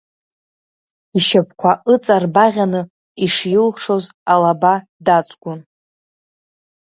[1.17, 2.81] Ишьапқәа ыҵарбаӷьаны,
[3.23, 4.73] ишилшоз алаба
[5.05, 5.59] даҵгәон.